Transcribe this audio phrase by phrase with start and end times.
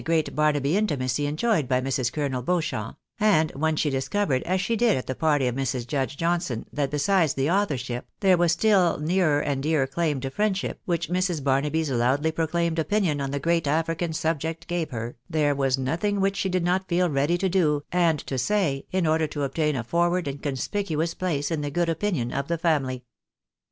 [0.01, 2.11] IZi great Barnaby intimacy enjoyed by Mrs.
[2.11, 5.85] Colonel Beaiichamp; and ■when slie discovered, as she did at the party of Mrs.
[5.85, 10.19] Judge John son, that besides the authorship, there was the still nearer and dearer claim
[10.21, 11.43] to friendship, which Mrs.
[11.43, 15.77] Barnaby 's loudly proclaimed opinion on the gi eat African subject gave her, there was
[15.77, 19.43] nothing which she did not feel ready to do, and to say, in order to
[19.43, 23.03] obtain a forward and conspicuous place in the good opinion of the family.